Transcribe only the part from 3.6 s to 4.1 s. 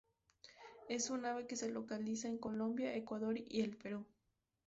el Perú.